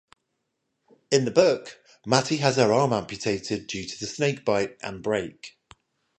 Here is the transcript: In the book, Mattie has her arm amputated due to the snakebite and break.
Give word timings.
In 1.11 1.25
the 1.25 1.29
book, 1.29 1.79
Mattie 2.07 2.37
has 2.37 2.55
her 2.55 2.73
arm 2.73 2.91
amputated 2.91 3.67
due 3.67 3.85
to 3.87 3.99
the 3.99 4.07
snakebite 4.07 4.79
and 4.81 5.03
break. 5.03 5.59